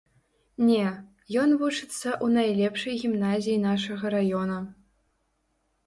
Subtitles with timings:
[0.69, 0.85] Не,
[1.41, 1.93] ён вучыцца
[2.23, 4.57] ў найлепшай гімназіі нашага раёна.